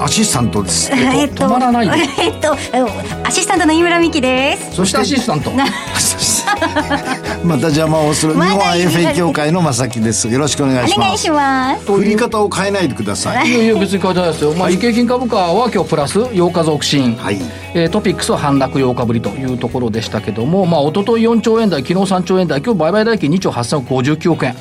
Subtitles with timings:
[0.00, 0.90] アシスタントです。
[0.94, 1.88] えっ止まらない。
[1.88, 2.56] で えっと
[3.24, 4.76] アシスタントの井村美希です。
[4.76, 5.52] そしてアシスタント
[7.44, 10.28] また邪魔をする 日本 IFA 協会の正木です。
[10.28, 10.98] よろしくお願いします。
[10.98, 11.92] お願いします。
[11.92, 13.48] 振り方を変えないでください。
[13.48, 13.52] い。
[13.52, 17.38] やいや別に変えてないですよ、まあ、日経金株価は今日プラス8日続伸、はい。
[17.74, 24.56] えートピックスは反落8日ぶりというところでしたけども、まあ一昨日4兆円台、昨日3兆円台、今日売買代金2兆8059億円、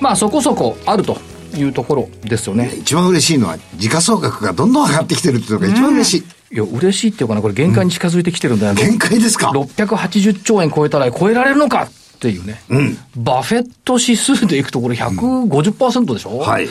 [0.00, 1.16] まあそこそこあると
[1.58, 2.72] いうところですよね。
[2.78, 6.54] 一番嬉しいのは、時価総額がどんどん上がってきてるっていうのが一番嬉しい。
[6.54, 8.82] いや、嬉しいっていうかな、これ限界に近づいてきてるんだよね。
[8.82, 12.60] 限界ですか？680兆円超えたら超えられるのかっていうね。
[13.16, 16.68] バフェット指数でいくとこれ150%でしょ、はい。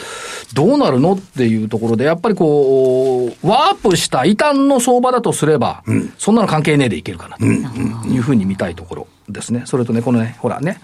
[0.53, 5.83] どうなるのっていうところで、やっぱりこう、ワープした異端の相場だとすれば、
[6.17, 9.64] そんなの関係ねえでいけるかなというふうに見たいところですね。
[9.66, 10.80] それとね、このね、ほらね、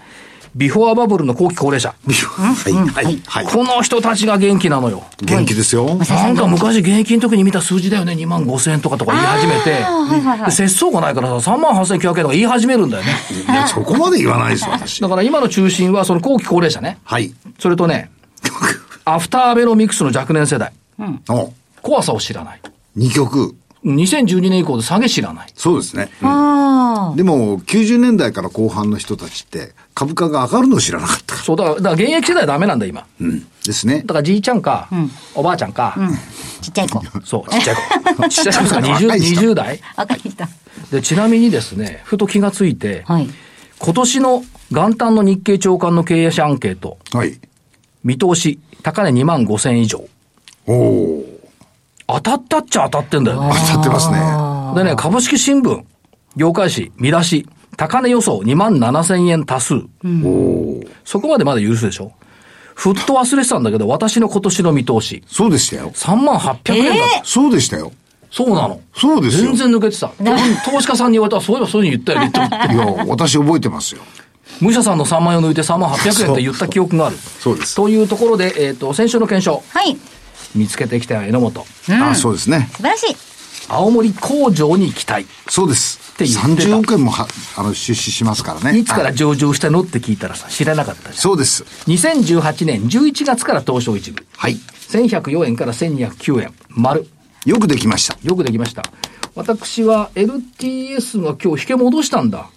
[0.54, 1.94] ビフォーバブルの後期高齢者。
[2.06, 2.72] はい。
[2.72, 3.22] はい。
[3.26, 3.46] はい。
[3.46, 5.04] この人たちが元気なのよ。
[5.22, 5.94] 元気ですよ。
[5.94, 8.12] なんか昔現役の時に見た数字だよね。
[8.12, 10.44] 2万5千円とかとか言い始めて。
[10.44, 13.12] で節操がないからさ、3万8900円とか言い始めるんだよね。
[13.48, 15.00] いや、そこまで言わないです、私。
[15.00, 16.98] だから今の中心はその後期高齢者ね。
[17.04, 17.32] はい。
[17.58, 18.10] それとね、
[19.04, 20.72] アフターアベノミクスの若年世代。
[21.28, 22.60] お、怖さを知らない。
[22.94, 23.54] 二曲。
[23.84, 25.52] 2012年以降で下げ知らない。
[25.54, 26.10] そうですね。
[26.22, 33.00] あでも、90年代から後半の人たちって、株価が上がるのを知らなかったかそう、だから、だから現役世代はダメなんだ、今。
[33.00, 33.06] ら。
[33.20, 33.46] うん。
[33.64, 34.02] ですね。
[34.06, 34.88] だからじいちゃんか、
[35.34, 36.08] おばあちゃんか、あ
[36.60, 37.76] ちっちゃい子そう、ちっちゃい
[38.16, 38.28] 子。
[38.28, 40.48] ちっちゃい子ですか、20, 若い人20代わかりました
[40.90, 43.28] で、ちなみにですね、ふと気がついて、はい
[43.84, 47.40] 今年の元旦の日経長官の経営者アンケート、はい。
[48.04, 50.04] 見通し、高値2万5千以上。
[50.68, 51.31] おお。
[52.06, 53.52] 当たったっちゃ当たってんだよね。
[53.68, 54.18] 当たってますね。
[54.82, 55.82] でね、株式新聞、
[56.36, 57.46] 業界誌、見出し、
[57.76, 59.74] 高値予想2万7千円多数。
[60.24, 60.80] おお。
[61.04, 62.12] そこまでまだ許すでしょ？
[62.74, 65.90] ふっと忘れてたんだけど、私の今年の見通し、そうでしたよ。
[65.94, 67.24] 3万800円だった。
[67.24, 67.92] そうでしたよ。
[68.30, 68.80] そうなの。
[68.94, 69.54] そうですよ。
[69.54, 70.08] 全然抜けてた。
[70.64, 72.74] 投資家さんに言われたら、そういえばそういうふうに言ったよねって思って。
[72.96, 74.00] いや、私覚えてますよ。
[74.60, 77.18] 武者さんの3万円を抜いて3万800円って言った記憶がある。
[77.40, 77.76] そうです。
[77.76, 79.96] というところで、えっ、と、先週の検証、はい
[80.54, 81.66] 見つけてきたよ、榎本。
[81.90, 82.68] あ、そうですね。
[82.72, 83.16] 素晴らしい
[83.68, 85.26] 青森工場に期待。
[85.48, 85.98] そうです。
[86.16, 87.26] て言ってた30億円もは、
[87.56, 88.78] あの、出資しますからね。
[88.78, 91.64] いつからはい上場したのって聞いたらさ、知らなかったじそうです。
[91.64, 91.94] ゃん。
[91.94, 94.24] 2018年11月から東証一部。
[94.36, 94.54] はい。
[94.54, 96.54] 1104円から1209円。
[96.68, 97.06] 丸。
[97.44, 98.16] よくできました。
[98.22, 98.82] よくできました。
[99.34, 102.50] 私は LTS が今日引け戻したんだ。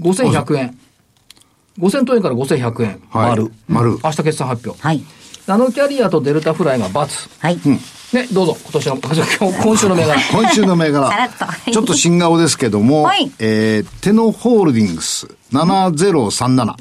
[0.00, 0.78] 5100円。
[1.78, 3.02] 5000等円から5100円。
[3.10, 3.52] はい丸。
[3.68, 4.82] 丸明日決算発表。
[4.82, 5.02] はい
[5.46, 7.40] ナノキャリアとデルタフライが×。
[7.40, 7.58] はい
[8.12, 10.20] ね、どうぞ、今年の、今 今週の銘柄。
[10.30, 11.72] 今週の銘柄さらっとはい。
[11.72, 16.74] ちょっと新顔ですけども、はいえー、テノホールディングス7037。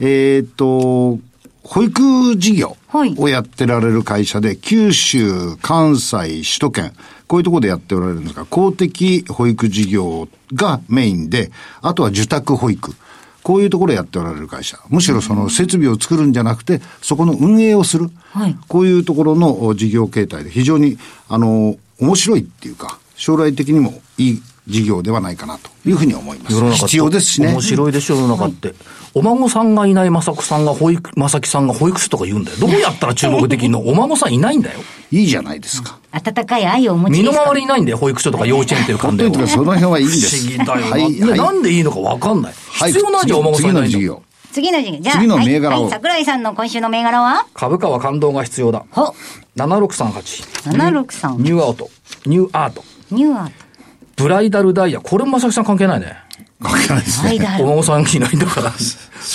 [0.00, 1.18] えーっと、
[1.62, 6.92] 保育事業はいをやってられる会社で、九州、関西、首都圏、
[7.26, 12.94] こういうところでやっておられるんですが、公的保育事業がメインで、あとは受託保育。
[13.44, 14.78] こういうところをやっておられる会社。
[14.88, 18.10] むしろその設備を作るんじゃなくて、そこの運営をする。
[18.32, 26.56] はいこういうところのお事業形態で非常に、あの、面白いっていうか、将来的にもいい事業ではないかなというふうに思います。
[26.56, 27.52] 世の中って必要ですしね。
[27.52, 28.74] 面白いでしょ、世の中って。
[29.12, 32.56] お孫さんがいない雅子さんが保育、正木さんが保育士とか言うんだよ。
[32.58, 33.80] どうやったら注目できるの？
[33.80, 34.80] お孫さんいないんだよ。
[35.14, 36.00] いいじゃないですか。
[36.10, 39.32] 温かい愛をお持ち身のですか回りにいないんだよ、保育所とか幼稚園っていう関連は。
[39.32, 40.42] とにかくその辺はいいんで不す。
[40.42, 41.38] 思議だよな、はい、ではい。
[41.38, 42.52] なんでいいのかわかんない。
[42.52, 43.88] はい必要ないじゃん、お孫さんいないの。
[43.88, 44.22] 次の事業。
[44.52, 47.46] 次の授業じゃあ次の銘柄をはいはい桜井さんの今週の銘柄は？
[47.54, 48.84] 株価は感動が必要だ。
[48.90, 49.14] ほ
[49.56, 50.72] 7638。
[50.72, 51.90] 763ニューアウト。
[52.26, 52.84] ニューアート。
[53.12, 53.50] ニューアー
[54.16, 55.00] ブライダルダイヤ。
[55.00, 56.16] これも正木さん関係ないね。
[56.60, 57.58] わかんないですね。
[57.60, 58.72] お孫さんいないんだから。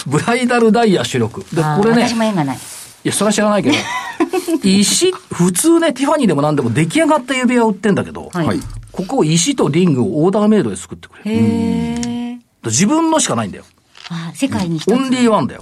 [0.08, 1.42] ブライダルダイヤ主力。
[1.54, 2.58] で、これね私、も縁がない
[3.04, 3.76] いや、それは知らないけど、
[4.64, 8.60] 石、普通ね、ティファニーでも何でも出来上がった指輪を売ってんだけど、はいはい。
[8.92, 12.40] ここを石とリングをオーダーメイドで作ってくれる。
[12.66, 13.64] 自分のしかないんだよ。
[14.10, 15.62] あ世界に一つオンリーワンだよ。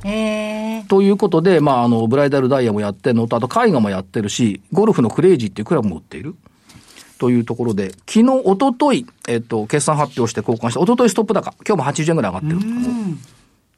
[0.87, 6.35] ということで、まあ、あの、ブライダルダイヤもやってんのと、あと絵画もやってるし、ゴルフのクレイジーっていうクラブも売っている。
[7.19, 12.71] というところで、昨日、一昨日えっと、決算発表して交換して、一昨日ストップ高、今日も80円ぐらい上がってる。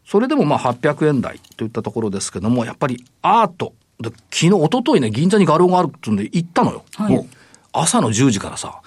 [0.09, 6.83] それでもまあ800円台といったところですけども、やっぱりアート、で昨日、一昨日ね、銀座に画廊があるってんで行ったのよ。
[6.95, 7.29] はい
[7.71, 8.81] 朝の10時からさ、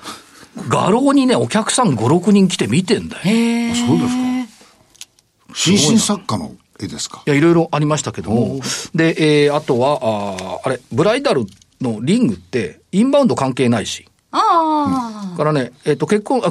[0.68, 3.22] 画廊にね、お客さん5、6人来て見てんだよ。
[3.22, 5.54] いそうですか。
[5.54, 7.22] 新進作家の絵ですか？
[7.26, 8.58] や、いろいろありましたけども。
[8.92, 11.44] で、えー、あとは、あーあれ、ブライダル
[11.80, 14.08] のリングって、インバウンド関係ないし。
[14.32, 16.50] ああ、からね、えっ、と、結婚、あ、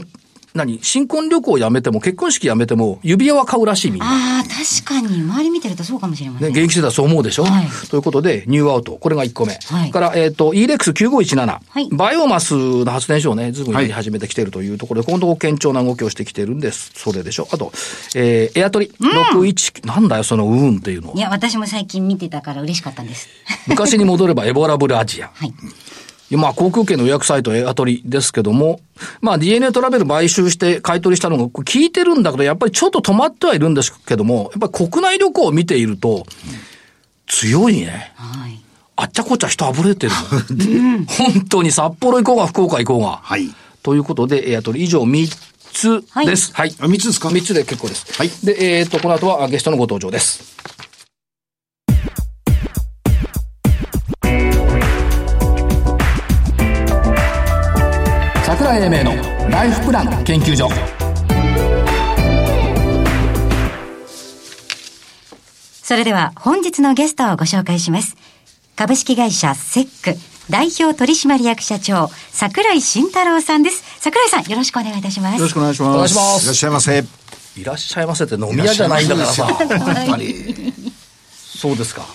[0.54, 0.80] 何？
[0.82, 4.06] 新婚旅行やめても、結婚式やめても、指輪は買うらしいみんな。
[4.06, 6.54] ああ、確かに、周り見てるとそうかもしれませね、ん。
[6.54, 8.94] 現役世代はそう思うでしょ、はいということで、ニューアウト。
[8.94, 9.58] これが1個目。
[9.66, 11.60] はいから、えっ、と、ELEX9517。
[11.68, 16.92] はいバイオマスの発電所をね、ずいぶんやり始めてきてるというところで、このとこ堅調な動きをしてきてるんです。
[16.96, 17.48] それでしょ？
[17.52, 17.72] あと、
[18.16, 21.20] えー、エアトリ61、なんだよ、そのうーんっていうのい。
[21.20, 23.28] や、私も最近見てたから嬉しかったんです。
[23.68, 25.32] 昔に戻ればエボラブルアジア。
[25.34, 25.54] はい。
[26.38, 28.80] まあ、航空券の予約サイトエアトリですけども、
[29.22, 36.26] まあ DNA トラベル買収して買い取りしたのがこれ聞いてるんだけど、やっぱりちょっと止まってはいるんですけども、やっぱり国内旅行を見ていると、
[37.28, 38.14] 強いね。
[38.16, 38.60] はい。
[38.98, 41.06] あっちゃこっちゃ人あぶれてるの。
[41.06, 43.20] 本当に札幌行こうが福岡行こうが。
[43.24, 43.50] はい。
[43.84, 45.28] ということで、エアトリ以上3
[45.72, 46.54] つです。
[46.54, 46.76] はい。
[46.80, 48.14] あ、三つですか？3つで結構です。
[48.14, 50.56] はいで、えっ、と、この後はゲストのご登場です。
[58.62, 60.70] 桜井英明のライフプラン研究所。
[65.82, 68.16] それでは本日のゲストをご紹介します。
[68.76, 70.20] 株式会社セック
[70.52, 73.84] 代表取締役社長桜井慎太郎さんです。
[74.00, 75.38] 桜井さんよろしくお願いいたします。
[75.38, 75.96] よろしくお願いします。
[75.96, 76.54] お願いしまいらっす。
[76.54, 77.04] しゃいませ。
[77.58, 79.48] いらっしゃいませって飲み屋じゃないんだからさ。
[79.50, 80.72] やっぱり。
[81.34, 82.06] そうですか。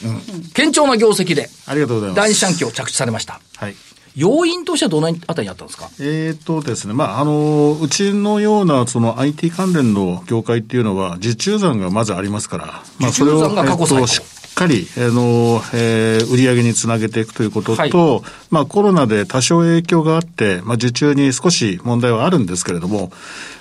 [0.54, 2.16] 堅調な業績で、ありがとうございます。
[2.18, 3.40] 第二四半期を着地されました。
[3.56, 3.74] はい。
[4.16, 5.90] 要因としてはどのあたりにあったんですか？
[6.00, 17.86] えーとですね、まあ、あの、うちのような、その IT 関連の業界っていうのは、受注残がまずありますから、まあ、それを、えっとしっかり、あの、えー売り上げにつなげていくということと、は
[18.20, 18.22] い。
[18.50, 23.12] まあ、コロナで多少影響があって、まあ、受注に少し問題はあるんですけれども、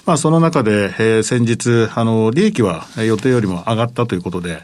[0.05, 4.61] まあ、その中で、えー先日、あの、利益はえー予定よりも上がったということで、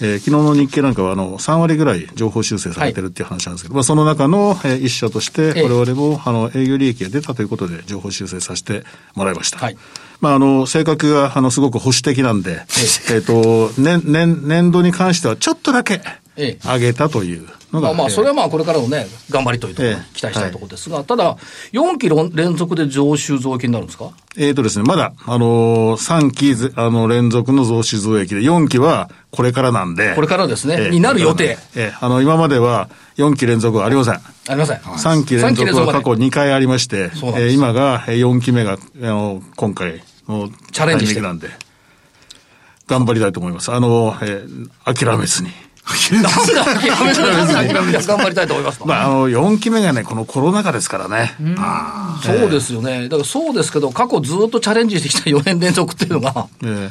[0.00, 5.62] えー昨日の日経なんかはあの3割ぐらい情報修正されてるっていう話なんですけど、まあ、その中の、えー一社として、ええ。
[5.62, 8.84] 我々もあの営業利益が出たということで、情報修正させて
[9.14, 9.58] もらいました。
[9.58, 9.76] はい。
[10.20, 12.64] まあ、あの、性格が、あの、すごく保守的なんで、
[13.10, 20.04] えっ、と、年、年、年度に関してはちょっとだけええ上げたというのが、まあまあ、えーそれはまあ、これからのね、頑張りというところ、ええ。
[20.14, 21.36] 期待したいところですが、ただ、
[21.72, 24.10] 4期連続で増収増益になるんですか？
[24.38, 30.14] えっ、とですね、まだ、あの3期ぜ、あの、連続の増資増益で、4期はこれからなんで。
[30.14, 30.76] これからですね。
[30.78, 30.90] ええ。
[30.90, 31.58] になる予定。
[31.76, 31.94] ええ。
[32.00, 32.88] あの、今までは
[33.18, 34.14] 4期連続はありません。
[34.14, 34.20] あ
[34.50, 34.78] りません。
[34.78, 41.48] 3期連続は過去2回ありまして、えー今がえー4期目が、あの、今回のチャレンジなんで、
[42.86, 43.70] 頑張りたいと思います。
[43.72, 45.50] あの、えー諦めずに。
[45.84, 48.80] なんで諦めたら別に諦めた頑張りたいと思います。
[48.84, 51.34] まあ、あの、4期目がね、このコロナ禍ですからね。
[52.22, 53.04] そうですよね。
[53.08, 56.90] だからそうですけど、過去ずっとチャレンジしてきた4年連続っていうのが、え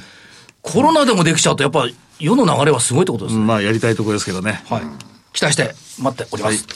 [0.61, 3.43] コロナでもできちゃうと、やっぱり世の流れはすごいってことですね。
[3.43, 4.63] まあ、やりたいところですけどね。
[4.69, 4.81] はい。
[5.33, 6.67] 期待して待っております。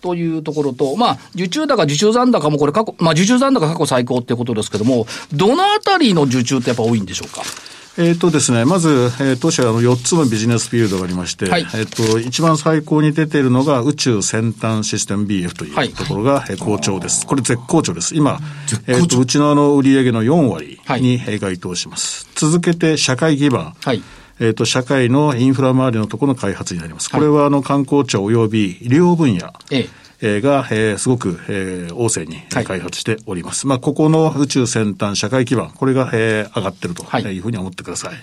[0.00, 7.42] というところと、まあ、受注高、受注残高もこれ過去、まあ、受注残高過去最高っていうことですけども、どのあたりの受注ってやっぱ多いんでしょうか
[7.98, 17.26] えっ、とですね、まず、えー当社はあの4つのビジネスフィールドがありまして、はいえっ、と、一番最高に出ているのが宇宙先端システム BF とはいいうところが、えー好調です。
[17.26, 18.14] これ絶好調です。
[18.14, 18.38] 今、
[18.86, 22.28] えっ、と、うちのあの売上の4割はいにえー該当します。
[22.34, 23.74] 続けて社会基盤。
[23.82, 24.02] はい
[24.38, 27.10] えっ、と、社会のインフラ周りのところの開発になります。
[27.10, 29.52] これはあの観光庁及び医療分野。
[29.70, 32.64] えええーが、えーすごく、えー旺盛にはい。
[32.64, 33.66] 開発しております。
[33.66, 37.22] まあ、ここの宇宙先端社会基盤、これが、えー上がってるとはい。
[37.22, 38.14] いうふうに思ってください。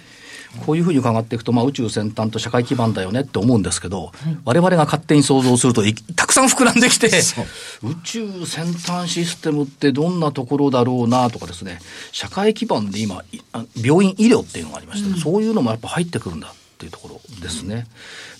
[0.66, 4.12] こういうふうに伺っていくと、まあ、宇宙先端と社会基盤だよねって思うんですけど、
[4.46, 11.80] 我々が勝手に想像するとい、たくさん膨らんできて、宇宙先端システムってどんなところだろうなとかですね、
[12.12, 13.24] 社会基盤で今、
[13.84, 17.88] 病院医療っていうのがありまして、そういうのもやっぱ入ってくるんだっていうところですね。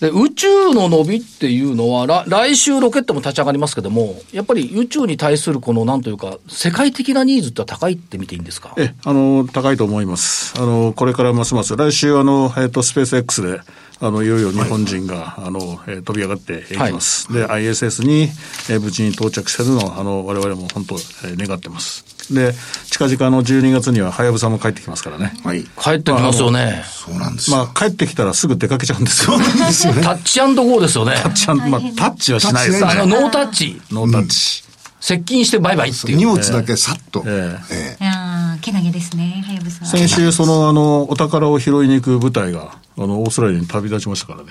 [0.00, 8.74] で、宇宙の伸びっていうのは、ら来週ロケットも立ち上がりますけども、やっぱり宇宙に対するこの、なんというか、世界的なニーズって高いって見ていいんですか？
[8.78, 10.54] え、あの、高いと思います。
[10.56, 13.60] あの、これからますます、来週、あの、えっ、と、スペース X で、
[14.00, 17.32] あの、いよいよ日本人が、あの、えー飛び上がっていきます。
[17.32, 18.28] で、ISS に、
[18.70, 22.04] えー無事に到着するのを、あの、我々も本当、えー願ってます。
[22.30, 22.54] で、
[22.90, 25.32] 近々の12月には、はやぶさも帰ってきますからね。
[25.44, 25.62] はい。
[25.62, 26.82] 帰ってきますよね。
[26.86, 27.56] そうなんですよ。
[27.56, 29.36] まあ、帰ってきたらすぐ出かけちゃうんですよ。
[30.02, 31.14] タッチゴーですよね。
[31.34, 33.20] ちゃんまあ、タッチはしないですタッチあの、ね。
[33.20, 33.80] ノータッチ。
[33.90, 34.64] ノータッチ。
[35.00, 36.16] 接近してバイバイっていう。
[36.18, 37.22] 荷物だけさっと。
[37.26, 39.86] ええいやー、けなげですね、はやぶさ。
[39.86, 44.48] 先週、その、あの、お宝を拾いに行く部隊が、あの、オーストラリアに旅立ちましたからね。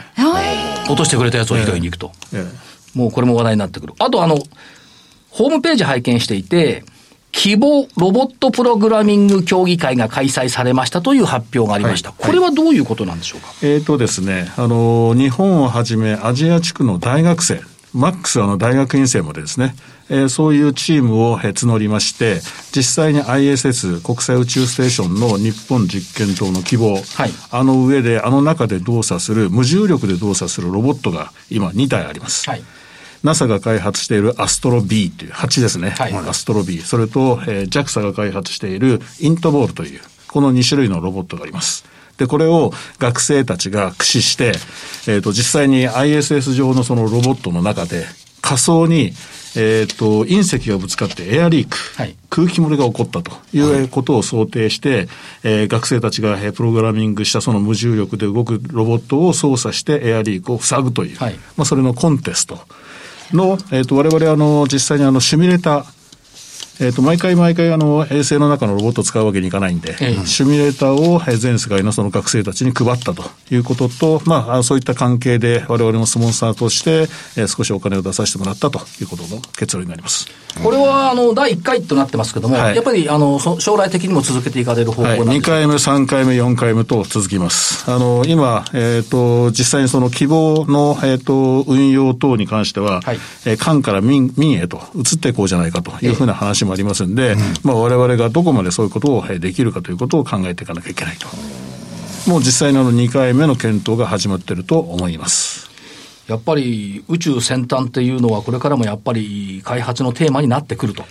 [0.87, 2.11] 落としてくれたやつを拾いに行くと。
[2.33, 2.45] え
[2.95, 3.93] もうこれも話題になってくる。
[3.99, 4.39] あとあの、
[5.29, 6.83] ホームページ拝見していて、
[7.37, 12.11] 希望ロボットプログラミング協議会が開催されましたという発表がありました。
[12.11, 17.61] これはどういうことなんでしょうか、えっ、とですね、あの、日本をはじめアジア地区の大学生、
[17.93, 19.75] マックスあの大学院生までですね、
[20.09, 22.41] えー、そういうチームを、えー、募りまして、
[22.75, 27.03] 実際に ISS、国際宇宙ステーションの日本実験棟の希望、はい、
[27.51, 32.49] あの上で、あの中で動作する、無重力で動作するロボットが今2体あります。
[32.49, 32.63] はい
[33.23, 35.91] NASA が開発しているアストロ B という8ですね。
[35.91, 36.79] はい、アストロ B。
[36.79, 41.85] それと、えー、JAXA が開発しているイントボールという、この2種類のロボットがあります。
[42.17, 44.53] で、これを学生たちが駆使して、
[45.07, 48.05] えっ、ー、と、実際に ISS 上のそのロボットの中で
[48.41, 49.13] 仮想に、
[49.55, 55.07] えっ、ー、と、隕石がぶつかってエアリーク、はい、空気漏れが起こったということを想定して、はい、
[55.43, 62.59] えー、学生たちがプログラミングしたその無重力で動くロボットを操作してエアリークを塞ぐという、はい、まあ、それのコンテスト
[63.33, 65.96] の、えっ、ー、と、我々あの、実際にあの、シミュレーター、
[66.79, 80.27] えっ、ー、と、毎回毎回、あの、衛星の中のロボットを使うわけにいかないんで、ええ、シミュレーターを全世界のその学生たちに配ったということと、まあ、そういった関係で、我々もスポンサーとして、えー、少しお金を出させてもらったということの結論になります。
[80.63, 87.89] これは、あの、第1回となってますけども、はい、やっぱり、あの、将来的にも続けていかれる方向なんではい、2回目、3回目、4回目と続きます。
[87.89, 101.27] あの、今、えっ、ー、と、実際にその希望の、えっ、ー、と、運用等に関しては、はい、えー、官から民、民へと移っていこうじゃないかというふうな話もありますんで、えーまあ、我々がどこまでそういうことをできるかということを考えていかなきゃいけないと。
[102.29, 105.69] もう実際の2回目の検討が始まっていると思います。
[106.27, 111.05] やっぱり宇宙先端っていうのは、これからもやっぱり開発のテーマになってくると。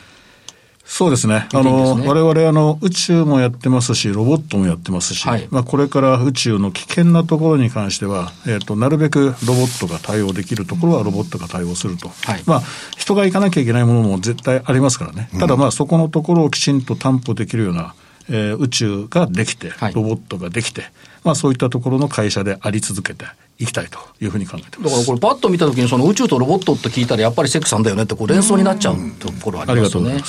[0.87, 1.49] そうですね。
[1.53, 12.09] あの、我々あの、宇宙もやってますし、ロボットもやってますし、はい、まあこれから宇宙の危険なところに関しては、えっ、ー、と、なるべくロボットが対応できるところはロボットが対応すると。
[12.09, 12.63] はい、まあ、
[12.97, 15.29] 人が行かなきゃいけないものも絶対ありますからね。
[15.39, 17.95] ただまあ、そこのところをきちんと担保できるような、
[18.31, 20.93] えー、宇宙ができて、ロボットができて、はい、
[21.25, 23.27] まあそういったところの会社であり続けて、
[23.59, 30.19] いきたいというふうに考えてだからこれ、パッと見たときに、その宇宙とロボットって聞いたら、やっぱりセックさんだよねってこう連想になっちゃうところありますよね。
[30.19, 30.25] と、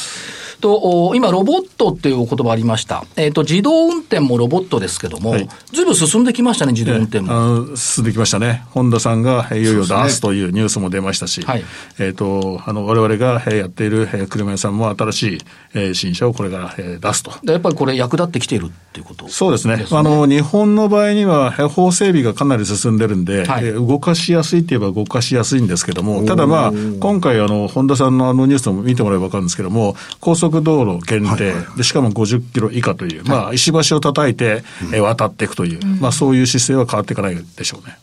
[1.16, 3.04] 今、ロボットっていうお言葉ありました。
[3.16, 7.76] えっ、ー、と、自動運転もロボットですけども、はい、ずいぶん進んできましたね、自動運転も。
[7.76, 8.64] 進んできましたね。
[8.72, 11.64] 本田さんがいよいよ出すというニュースも出ましたし、ねはい、
[12.00, 15.38] えっ、と、あの、我々がやっている車屋さんも新しい、
[15.74, 17.32] え新車をこれから出すと。
[17.44, 19.86] やっぱりこれ役立ってきているっていうこと、ね、そうですね。
[19.92, 34.64] あの、日本の場合には法整備がかなり進んでるんで、はい、動かしやすいといえば動かしやすいんですけども、ただまあ、今回あの、本田さんのあのニュースを見てもらえばわかるんですけども、高速道路限で、はいはい、でしかも50キロ以下という、まあ、石橋を叩いて、
[34.94, 37.98] え渡っていくという、まあ、そういう姿勢は変わっていかないでしょうね。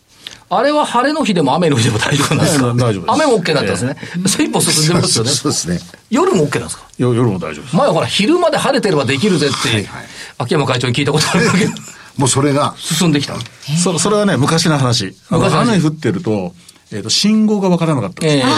[0.50, 2.66] あれは晴れの日でも雨の日でも大丈夫なんですか？
[2.74, 3.04] 大丈夫です。
[3.12, 3.96] 雨も OK だったんですね。
[3.98, 5.30] えー、 一歩進んでますよね。
[5.30, 5.80] そうですね。
[6.10, 6.84] 夜も OK なんですか？
[6.98, 7.76] 夜も大丈夫です。
[7.76, 9.86] 前はほら、昼まで晴れてればできるぜって、はいはい、
[10.38, 11.72] 秋山会長に聞いたことあるけど。
[12.18, 12.74] もうそれが。
[12.78, 13.34] 進んできた。
[13.82, 15.16] そそれはね、昔の話。
[15.30, 16.54] 昔の雨降ってると、
[16.92, 18.54] えっ、ー、と、信号がわからなかったんです、えー、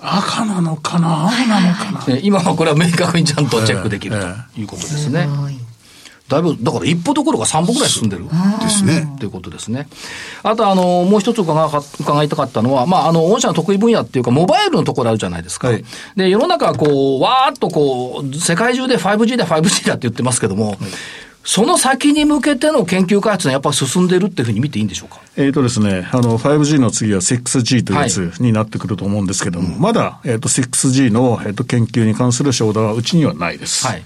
[0.00, 4.16] 赤なのかな青なのかな、今はこれは明確にちゃんとチェックできる、
[4.54, 5.28] ということですね。
[6.28, 8.24] だいぶ、だから一歩どころか三歩ぐらい進んでる。
[8.24, 9.16] ですね。
[9.18, 9.88] ということですね。
[10.44, 15.68] あと、あの、もう一つ伺いたかったのは、まあ、あの、御社の得意分野っていうか、モバイルのところあるじゃないですか。
[15.68, 20.76] はい、で、世の中、こう、わーっとこう、世界中で 5G だ、5G だって言ってますけども、はい
[21.42, 25.20] その先に向けての研究開発はやっぱり進んでるっていうふうに見ていいんでしょうか？
[25.36, 33.86] えっ、とですね、あの、5G の次は 6G というやつになってくると思うんですけども、はい、まだ、えっ、ー、と、6G の、えっ、ー、と、研究に関する商談はうちにはないです。
[33.86, 34.02] はい。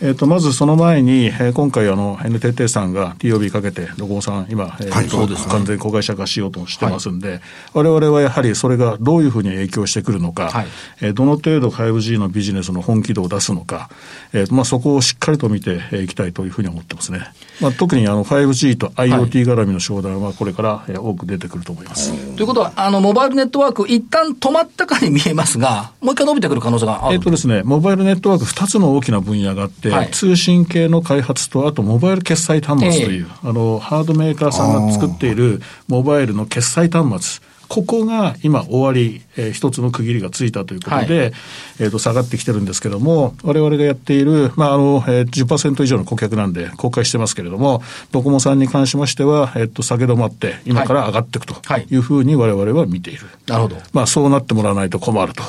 [0.00, 7.40] えっ、と、まずその前に、えー、今回あの、NTT さんが TOB かけて、ドコモさん、今、えー、はい、そうです、ね、完全公開者化しようとしてますんで、はい、
[7.74, 10.66] 我々はやはりそれがどういうふうに影響してくるのか、はい、
[11.00, 13.88] えー、どの程度 5G のビジネスの本気度を出すのか、
[14.32, 17.20] えー、まあ、そこをしっかりと見ていきたいというふうに思ってますね。
[17.60, 22.12] まあ、特にあの 5G と IoT 絡みの商談はこれから多く出てくると思います。
[22.36, 37.54] ということは、あの、モバイルネットワーク、一旦止まったかに見えますが、もう一回伸びてくる可能性があるえっとですね、モバイルネットワーク2つの大きな分野があって、はい、通信系の開発と、あとモバイル決済端末という、えー、あの、ハードメーカーさんが作っているモバイルの決済端末。
[37.68, 41.32] ここが今終わり、えー、一つの区切りがついたということで、はい、
[41.80, 51.56] えっ、ー、と、下がってきてるんですけども、我々がやっている、まあ、あの、えー、10%以上の顧客なんで公開してますけれども、ドコモさんに関しましては、えっ、ー、と、下げ止まって、今から上がっていくと
[51.90, 53.26] いうふうに我々は見ている。
[53.46, 53.76] なるほど。
[53.92, 55.42] まあ、そうなってもらわないと困ると。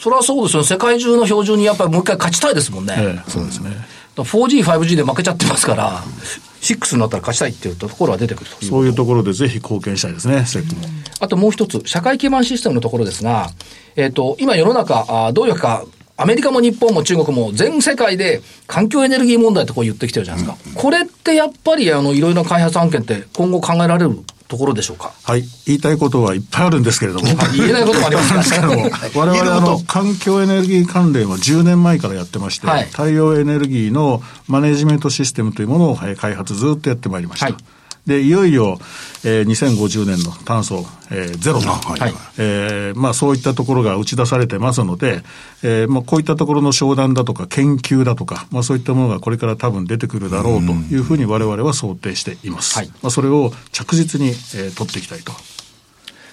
[0.00, 0.64] それはそうですよ。
[0.64, 2.94] 世界中の標準にやっぱりもう一回勝ちたいですもんね。
[2.98, 3.70] ええ、そうですね。
[4.16, 6.02] 4G、5G で負けちゃってますから、
[6.60, 10.82] 6になったら勝ちたいっていうところは出てくるとそういうところでぜひ貢献したいですね、セックも。
[11.20, 13.50] あともう一つ、社会基盤システムのところですが、
[13.96, 15.84] えっ、ー、と、今世の中、あどういうか、
[16.16, 20.80] アメリカも日本も中国も全世界で環境エネルギー問題ってこう言ってきてるじゃないですか。
[20.80, 25.12] これってやっぱりあのいろいろな開発案件って今後考えられるところでしょうか？
[25.22, 25.44] はい。
[25.66, 27.26] 言いたいことはいっぱいあるんですけれども。
[27.54, 28.90] 言えないこともあります けども。
[29.14, 37.46] 我々あの、環境エネルギー関連は10年前からやってまして、はい、太陽エネルギーのマネジメントシステムというものを開発ずっとやってまいりました。
[37.46, 37.54] はい
[38.08, 38.78] で、いよいよ、
[39.22, 45.22] えー、2050年の炭素、えー、ゼロの、はいえーまあ、そういったところが打ち出されてますので、
[45.62, 52.76] えーまあ、こういったところの商談だとか研究だとか、まあ、そういったものがこれから多分出てくるだろうというふうにわれわれは想定しています。
[52.76, 55.32] はい、まあ、それを着実に、えー、取っていきたいと。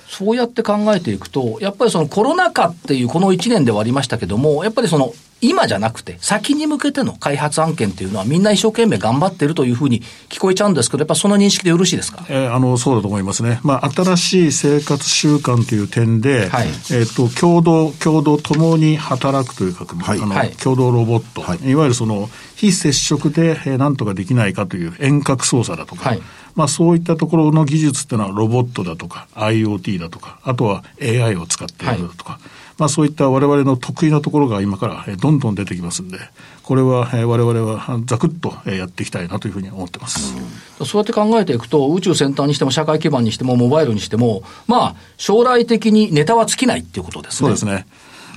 [0.08, 26.22] そうやって考えていくと、やっぱりそのコロナ禍っていうこの1年ではありましたけども、やっぱりその今じゃなくて、先に向けての開発案件っていうのは、みんな一生懸命頑張ってるというふうに聞こえちゃうんですけど、やっぱその認識でよろしいですか、えー、あのそうだと思いますね、まあ、新しい生活習慣という点で、はい、えーと、共同、共同ともに働くというか、はい、あの、はい、共同ロボット、はい、いわゆるその非接触で、えー、なんとかできないかという遠隔操作だとか、はい。
[26.56, 32.42] まあ、そういったところの技術っていうのはロボットだとか IoT だとかあとは AI を使ってやるだとか、はい
[32.78, 36.18] まあ、そういった我々の得意なところが今からどんどん出てきますんで、
[36.64, 40.36] これは我々はざくっとやっていきたいなというふうに思ってます、
[40.80, 47.38] うん、そうやって考えていくと、宇宙先端にしても社会基盤にしてもモバイルにしても、まあ、将来的にネタは尽きないっていうことですね。
[47.38, 47.88] そうですね。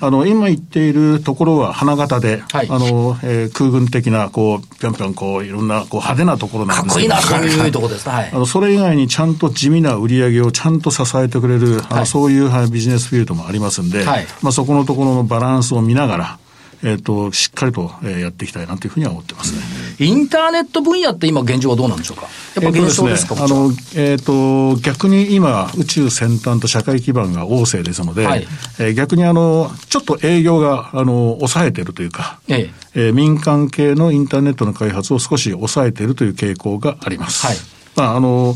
[0.01, 7.15] あの、今言っているところは花形で、はい、あの、えー、空軍的な、こう、ぴょんぴょん、こう、いろんな、こう、派手なところなんですけど。
[7.15, 8.09] かっこいいな、そういうところです。
[8.09, 8.31] はい。
[8.33, 16.39] あの、それ以外にちゃんと地味な売り上げをちゃんと支えてくれる、あの、そういう、はい、ビジネスフィールドもありますんで、はい、まあ、そこのところのバランスを見ながら、
[16.83, 19.61] えっ、ー、と、しっかりと、えー、やっていきたいなというふうには思ってますね。
[19.99, 22.29] インターネット分野って今現状はどうなんでしょうか？
[22.55, 28.47] やっぱ現象ですか、えー、あの、えっ、ー、と、逆に今、宇宙先端と社会基盤が旺盛ですので、はい、
[28.79, 37.47] えー、逆にあの、ちょっと営業が、あの、抑えてるというか、ええー、民間系のインターネットの開発を少し抑えているという傾向があります。
[37.47, 37.57] はい。
[37.97, 38.55] まあ、あの、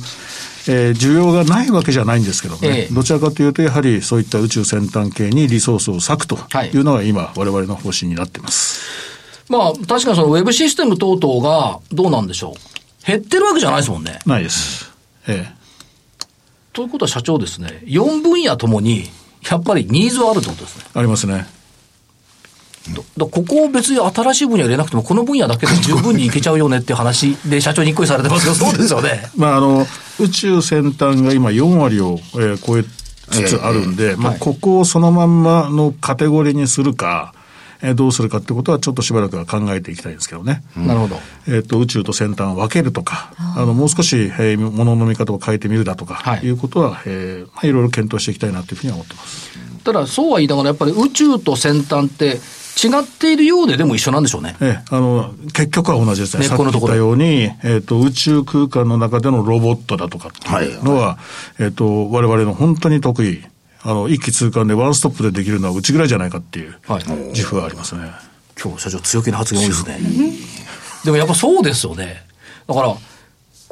[0.68, 6.38] えー、需要がないわけじゃないんですけどね、えー、どちらかというと、やはりそういった宇宙先端系にリソースを割くと
[6.72, 8.80] いうのが今、われわれの方針になっています。
[9.48, 13.06] まあ、確かにそのウェブシステム等々がどうなんでしょう。
[13.06, 14.20] 減ってるわけじゃないですもんね。
[14.24, 14.90] ないです。
[15.26, 15.62] ええ。
[16.72, 19.10] ということは社長ですね、4分野ともに、
[19.50, 20.84] やっぱりニーズはあるってことですね。
[20.94, 21.46] ありますね。
[23.16, 29.30] だここを別に新しい分野入れなくても、この分野だけで十分にいけちゃうよねっていう話で、社長に一個されてますけど、そうですよね。
[29.36, 29.86] まあ、あの、
[30.18, 32.84] 宇宙先端が今4割を、えー、超え
[33.30, 37.34] つつあるんで、えー、まあ、ここをそのまんまのカテゴリーにするか、
[37.82, 40.62] えー、どうするかってことは、ちょっとしばらくは考えていきたいんですけどね。
[40.76, 41.16] なるほど。
[41.48, 49.52] えっ、と、宇宙と先端を分けるとか、あの、もう少し、えー、ものの見方を変えてみるだとか、はい、いうことは、えー、まあ、いろいろ検討していきたいなというふうには思ってます。
[49.84, 52.40] ただ、そうは言いながら、やっぱり宇宙と先端って、
[52.76, 54.56] 違っているようで、でも一緒なんでしょうね。
[54.60, 56.42] ええ、あの、結局は同じですね。
[56.42, 61.18] ねさっき言ったように、えっ、ー、と、宇宙空間の中でのロボットだとかっていうのは、は
[61.60, 63.42] い、えっ、ー、と、我々の本当に得意、
[63.82, 66.74] あの、一気通貫でワンストップでできるのはうちぐらいじゃないかっていう
[67.28, 68.10] 自負がありますね。
[68.62, 69.98] 今日社長強気な発言多いですね。
[71.04, 72.22] でもやっぱそうですよね。
[72.66, 72.96] だから、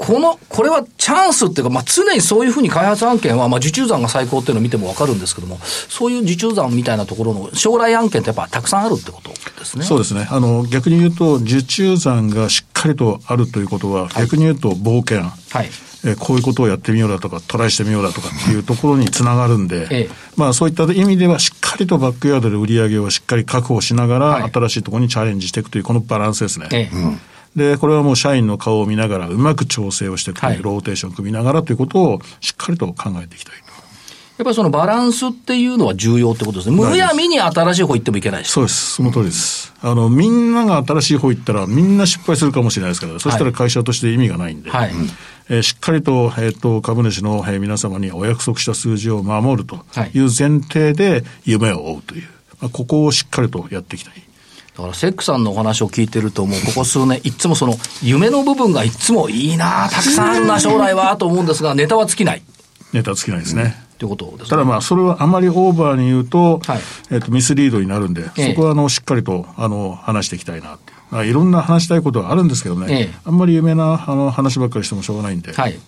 [0.01, 9.85] この、これはチャンスっていうか、まあ、常にそういうふうに開発案件は、まあ、受注残が最高っていうのを見てもわかるんですけども、そういう受注残みたいなところの将来案件ってやっぱたくさんあるってことですね。
[9.85, 10.27] そうですね。
[10.31, 15.21] あの、逆に言うと、受注残がしっかりとあるということは、逆に言うと冒険。
[15.21, 15.71] はい。
[16.03, 26.69] えこういうことをやってみようだとか、トライしてみようだとかっていうところにつながるんで、ええ、まあそういった意味ではしっかりとバックヤードで売り上げをしっかり確保しながら、はい、新しいところにチャレンジしていくというこのバランスですね。
[26.73, 27.21] ええうん
[27.57, 33.71] で、これはもう社員の顔を見ながら、うまく調整をしていく、はい、ローテーションを組みながらということをしっかりと考えていきたいと。
[34.41, 36.77] やっぱりそのバランスっていうのは重要ってことですね。
[36.77, 38.51] むやみに新しい方行ってもいけないし。
[38.51, 38.95] そうです。
[38.95, 39.75] その通りです。
[39.83, 44.71] あの、みんなが新しい方行ったら、みんな失敗するかもしれないですから、はい、そしたら会社として意味がないんで。
[44.71, 44.93] はい。
[45.51, 49.85] えー、しっかりと、えっ、ー、と、株主の、えー、皆様にお約束した数字を守ると
[50.15, 52.29] いう前提で夢を追うという。
[52.63, 54.30] まあ、ここをしっかりとやっていきたい。
[54.77, 62.43] だからセックさんのお話を聞いてると、もうここ数年、いつもその夢の部分がいつもいいな、たくさんあるな、将来はと思うんですが、ネタは尽きない。
[62.93, 63.85] ネタ尽きないですね。
[63.99, 66.81] ということです、ね、ただまあ、それはあまりオーバーに言うと、はい、
[67.11, 71.27] えっ、と、ミスリードになるんで、ええ、そこはあの、しっかりと、あの、話していきたいなっていう。
[71.27, 75.53] いろんな話したいことはあるんですけどね、ええ、あんまり有名なあの話ばっかりしてもしょうがないんで。
[75.53, 75.79] はい。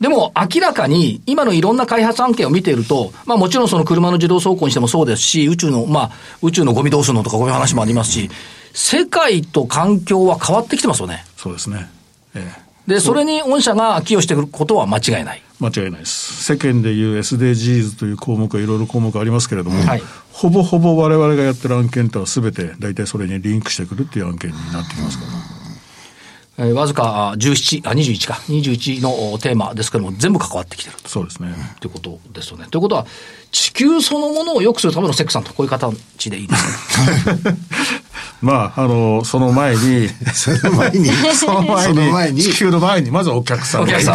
[0.00, 6.10] でも明らかに今のいろんな開発案件を見ていると、まあもちろんその車の自動走行にしてもそうですし、宇宙の、まあ
[6.42, 8.30] 宇宙のゴミどうするのとかこういう話もありますし、
[8.74, 11.24] 世界と環境は変わってきてますよね。
[11.36, 11.88] そうですね。
[12.34, 12.66] ええ。
[12.86, 15.42] で、それに御社が寄与してくることは間違いない。
[15.58, 16.44] 間違いないです。
[16.44, 25.55] 世間でいう SDGs という項目がいろいろ項目ありますけれども、はい、ほぼほぼ我々がやってる案件とはすべて大体それにリンクしてくるっていう案件になってきますから。
[26.58, 30.96] えー、わずか17、あ、21か、21のテーマですけども、全部関わってきてる。
[31.04, 31.54] そうですね。
[31.80, 32.66] ということですよね。
[32.70, 33.06] ということは、
[33.52, 37.56] 地球そのものを良くするためのセックさんとこういう形でいいですね。
[38.42, 41.62] まあ、あの、 その前に、その前に、その
[42.12, 44.10] 前に、地球の前に、まずお客さんがいて、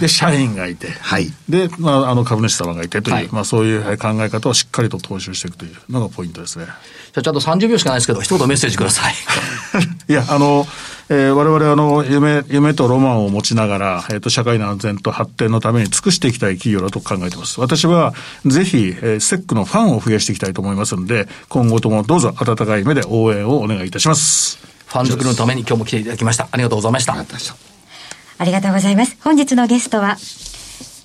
[0.00, 6.66] で、社員がいて、はい、で、まあ、あの、株主様がいてという、はい、まあ、そういう考え方をしっかりと踏襲していくというのがポイントですね。
[6.66, 9.14] じゃあ、ちゃんと30秒しかないですけど、一言メッセージください。
[10.08, 10.66] いや、あの、
[11.12, 17.60] えー、我々あの、夢、夢とロマンを持ちながら、えっ、ー、と、社会の安全と発展のために尽くしていきたい企業だと考えています。
[17.60, 18.14] 私は、
[18.46, 24.60] ぜひ、えー、セックのファンを増やしていきたいと思いますので、今後ともどうぞ温かい目で応援をお願いいたします。
[24.86, 26.48] ファン作りのために今日も来ていただきました。
[26.48, 27.14] ありがとうございました。
[27.14, 29.16] ありがとうございます。
[29.20, 30.16] 本日のゲストは、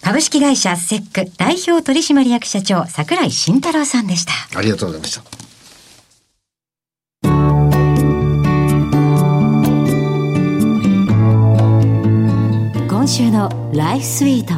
[0.04, 4.34] 株式会社セック代表取締役社長、櫻井慎太郎さんでした。
[4.56, 5.45] ありがとうございました。
[13.06, 14.56] 今週のライフスイート。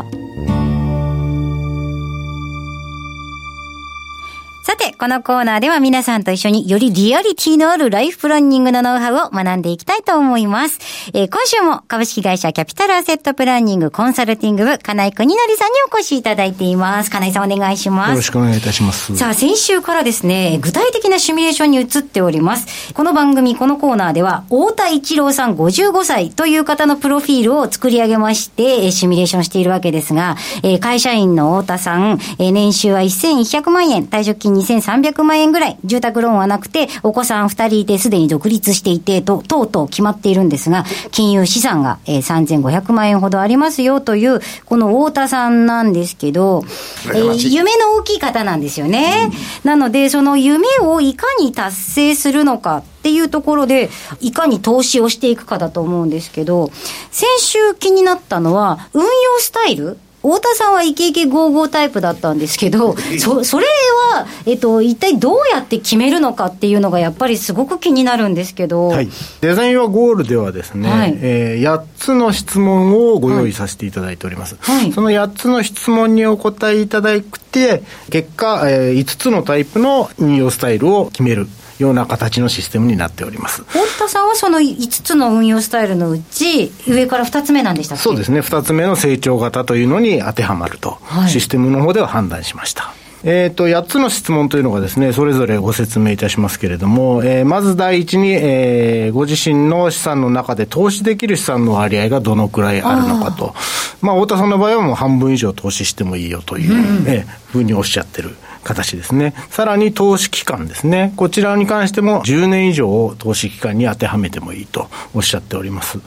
[4.64, 10.80] さて、このコーナーでは皆さんと一緒によりリアリティのあるライフプランニングのノウハウを学んでいきたいと思います。
[11.14, 17.12] えー、今週も株式会社キャピタルアセットプランニングコンサルティング部、金井国則さんにお越しいただいています。
[17.12, 18.10] 金井さんお願いします。
[18.10, 19.16] よろしくお願いいたします。
[19.16, 22.92] さあ、先週からですね、具体的なシミュレーションに移っております。
[22.96, 34.87] この番組、このコーナーでは、太田一郎さん55歳という方のプロフィールを作り上げまして、シミュレーションしているわけですが、え会社員の太田さん、え年収は1100万円、退職金2300
[35.24, 46.64] 万円円ぐらい、住宅ローンはなくて、お子さん二人いてすでに独立していて、と、とうとう決まっているんですが、金融資産が、えー、3500万円ほどありますよという、この太田さんなんですけど、
[47.08, 49.30] えー、夢の大きい方なんですよね。
[49.64, 56.72] うん、なので、その夢をいかに達成するのか、っていうところで、いかに投資をしていくかだと思うんですけど、
[57.10, 59.98] 先週気になったのは、運用スタイル
[60.28, 63.66] 太田さんはイケイケゴーゴータイプだったんですけど、 そそれ
[64.12, 69.10] は、えっと、一体どうやって決めるのかっていうのが、やっぱりすごく気になるんですけど、はい、
[69.42, 74.58] デザインはゴールではですね、はい、えー、8つの質問をご用意させていただいております。
[74.60, 81.48] はい、その8つの質問にお答えいただくて、結果、えー、5つのタイプの運用スタイルを決める。
[81.80, 88.04] ような形のシステムになっております太田さんはその5つの運用スタイルのうち、上から2つ目なんでしたっけ？
[88.04, 92.94] そうですね、2つ目の成長型というのに当てはまると、はい、システムの方では判断しました。
[93.24, 103.54] えっ、ー、と、8つの質問というのがですね、それぞれご説明いたしますけれども、えー、まず第一に、えー、ご自身の資産の中で投資できる資産の割合がどのくらいあるのかと。
[103.56, 103.60] あ
[104.02, 108.36] まあ、太田さんの場合はもう半分以上投資してもいいよという、うん、えー、ふうにおっしゃってる。
[108.64, 109.34] 形ですね。
[109.50, 111.14] さらに投資期間ですね。
[111.16, 116.00] こちらに関しても10年以上を投資期間に当てはめてもいいとおっしゃっております。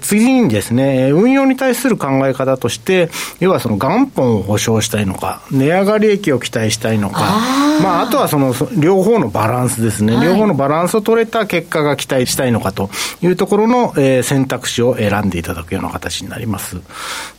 [0.00, 12.90] 次にですね、運用に対する考え方として、要はその元本を保証したいのか、値上がり益を期待したいのか、あまあ、あとはその両方のバランスですね、はい、両方のバランスを取れた結果が期待したいのかと
[13.22, 16.78] いうところの、えー、選択肢を選んでいただくような形になります。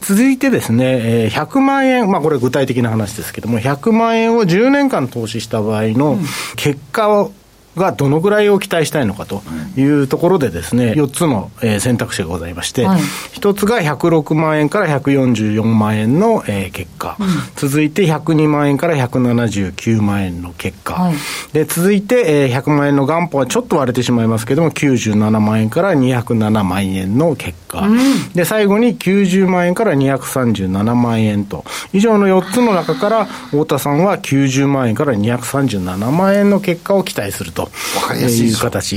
[0.02, 6.18] 続いてですね、えー、100万円、まあこれ具体的な話ですけども、100万円を10年間投資した場合の
[6.56, 7.32] 結果を
[7.76, 9.42] がどのぐらいを期待したいのかと
[9.78, 21.16] いうところでですね、4つの、え選択肢がございまして、はい、1つが106万円から144万円の、え結果、うん、続いて102万円から179万円の結果、はい、
[21.54, 37.59] で続いて、え100万円の元本はちょっと割れてしまいますけども、97万円から207万円の結果、うん、で最後に90万円から237万円と、以上の4つの中から、太田さんは90万円から237万円の結果を期待すると。
[37.64, 37.70] わ
[38.08, 38.96] かりやすい形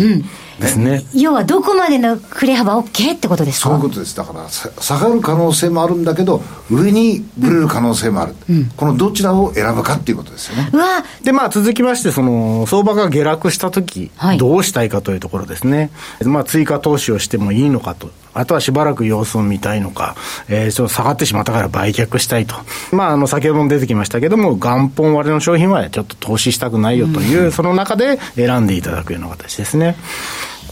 [0.59, 3.71] ですね、うん、要はどこまでの振れ幅 OK ってことですか？
[3.71, 10.71] そういうことですだから下がる可能性もあるんだけど上にぶれる可能性もある、うん、このどちらを選ぶかっていうことですよね、
[11.23, 15.91] でまあ続きましてその相場が下落した時、はい、どうしたいかというところですね。
[16.25, 20.17] まあ追加投資をしてもいいのかとあとはしばらく様子を見たいのか、
[20.49, 22.55] えー、ちょっと下がってしまったから売却したいと。
[22.93, 29.97] まあ、あの、先ほども出てきましたけども、元本割れの商品はちょっと投資したくないよという、うん、その中で選んでいただくような形ですね。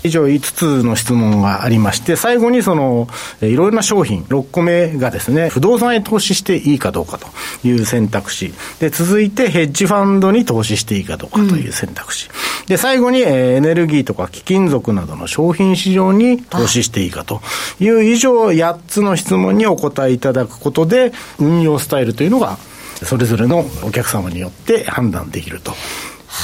[0.02, 3.08] 以上5つの質問がありまして、最後にその、
[3.42, 7.26] いろいろな商品、6個目がですね、不動産へ投資していいかどうかと
[7.66, 8.52] いう選択肢。
[8.78, 12.28] で、続いてヘッジファンドに投資していいかどうかという選択肢。
[12.28, 17.42] うん、で、最後に、えエネルギーとか貴金属などの商品市場に投資していいかと
[17.80, 22.58] いう以上8つの質問にお答えいただくことで、運用スタイルというのが、
[23.04, 25.74] それぞれのお客様によって判断できると。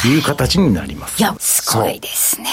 [0.08, 1.18] いう形になります。
[1.18, 2.48] いや、すごいですね。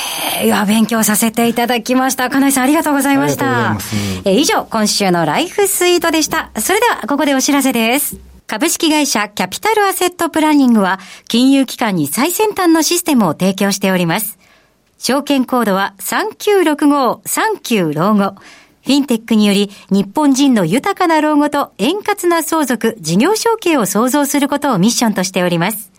[0.46, 2.30] いや、勉強させていただきました。
[2.30, 3.78] 金井さん、ありがとうございました。
[4.26, 6.52] え以上、今週のライフスイートでした。
[6.58, 8.18] それでは、ここでお知らせです。
[8.46, 14.38] 株式会社キャピタルアセットプランニングは、金融機関に最先端のシステムを提供しております。
[15.00, 18.36] 証券コードは3965-39老後。
[18.84, 25.93] フィンテックにより日本人の豊かな老後と円滑な相続、事業承継を創造することをミッションとしております。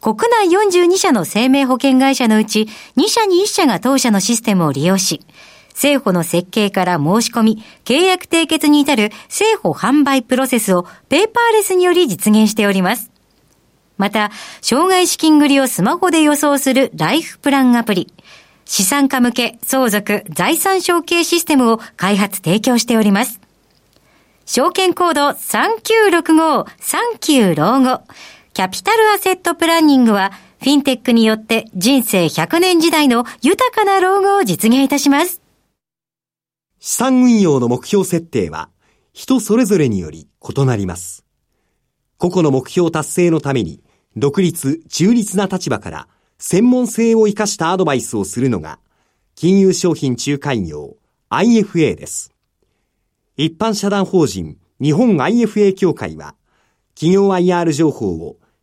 [0.00, 5.20] 国内42社の生命保険会社のうち2社に1社が当社のシステムを利用し、
[5.70, 13.10] 政府の設計から申し込み、契約締結に至る政府販売プロセスをペーパーレスにより実現しております。
[13.98, 14.30] また、
[14.62, 18.12] 障害資金繰りをスマホで予想するライフプランアプリ、
[18.64, 23.38] 資産家向け相続財産承継システムを開発提供しております。
[24.46, 28.00] 証券コード3965-39老後。
[28.52, 35.40] キャピタルアセットプランニングは、フィンテックによって人生100年時代の豊かな老後を実現いたします。
[36.80, 38.68] 資産運用の目標設定は、
[39.12, 41.24] 人それぞれにより異なります。
[42.18, 43.82] 個々の目標達成のために、
[44.16, 46.08] 独立、中立な立場から
[46.38, 48.80] 専門性を生かしたアドバイスをするのが、
[49.36, 50.96] 金融商品仲介業
[51.30, 52.34] IFA です。
[53.36, 56.34] 一般社団法人日本 IFA 協会は、
[56.94, 58.36] 企業 IR 情報を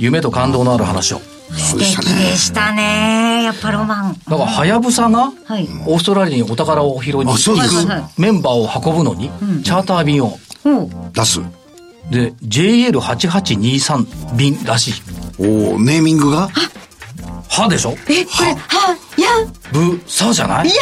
[0.00, 1.20] 夢と感動のある話を。
[1.52, 3.42] 素敵でしたね。
[3.44, 4.14] やっぱロマン。
[4.28, 5.32] だから、はやぶさが、
[5.86, 7.26] オーストラリアにお宝を拾いに、
[8.16, 9.30] メンバーを運ぶのに、
[9.62, 10.38] チャーター便を。
[11.12, 11.40] 出す。
[12.10, 14.94] で、JL8823 便らしい。
[15.38, 16.48] おおネーミングが？
[17.48, 17.96] はでしょ？
[18.08, 19.28] え、これ、は、や、
[19.72, 20.68] ぶ、さじゃない？
[20.68, 20.76] いや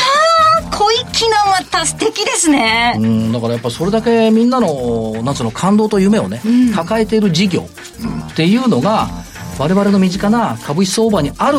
[0.58, 2.95] ー、小粋なまた素敵ですね。
[2.99, 7.21] うん、だからやっぱそれだけみんなの、なんつうの、感動と夢をね、うん、抱えてい。
[7.21, 7.69] る事業
[8.33, 8.57] ってい。
[8.59, 9.09] うのが、
[9.59, 11.59] 我々の身近な株式相場にある、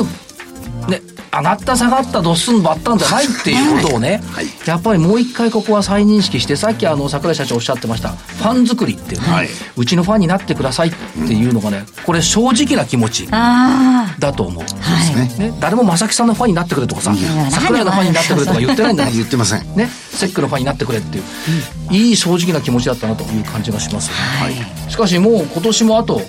[1.32, 10.92] 上がった下がったドッスンバッタンじゃないっていうことをね、はい、やっぱりもう一回ここは再認識してさっきあの桜井社長おっしゃってましたファン作りっていうね、はい、うちのファンになってくださいっ
[11.28, 15.40] ていうのがねこれ正直な気持ちだと思う、はい。
[15.40, 17.14] ね、誰も正木さんのファンになってくれとかさ
[17.52, 19.76] 桜井のファンになってくれとか言ってないんだ 言ってません。
[19.76, 19.90] ね
[20.20, 21.24] セックのファンになってくれっていう、
[21.92, 26.22] いい正直な気持ちだったなという感じがします、はい、しかしもう今年もあと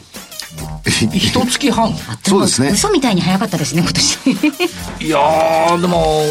[1.06, 1.94] 一月半？
[2.22, 2.70] そうですね。
[2.72, 4.20] 嘘みたいに早かったですね今年。
[5.06, 6.22] いやでも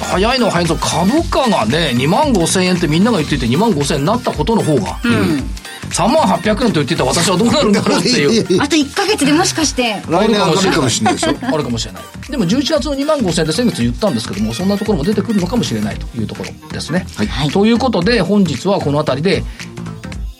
[0.00, 5.50] 早いのは早いぞ株価がね2万5千円ってみんなが言ってて2万5千円になったことの方が、うん、
[5.90, 8.44] 3万800円と言ってた私はどうなるんだろうっていう。
[8.62, 10.02] あと1か月でもしかして。
[10.08, 12.02] 来年あるかもしれないでしょ あるかもしれない。
[12.28, 19.44] でも11月の2万5千円って先月言ったんですけどもそんなところも出てくるのかもしれないというところですね、はい、ということで本日はこの辺りで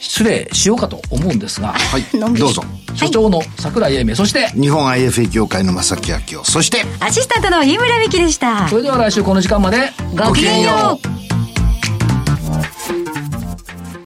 [0.05, 2.05] 失礼しようかと思うんですが、はい、
[2.39, 2.63] どうぞ。
[2.95, 8.69] 所長の桜井英明、そして、日本 IFA 協会の正木明夫、そして、アシスタントの飯村美樹でした。
[8.69, 11.24] それでは来週この時間まで、ごきげんよう。